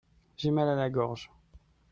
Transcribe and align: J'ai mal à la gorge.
J'ai 0.35 0.49
mal 0.49 0.67
à 0.67 0.73
la 0.73 0.89
gorge. 0.89 1.29